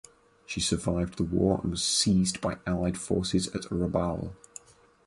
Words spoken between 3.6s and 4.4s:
Rabaul.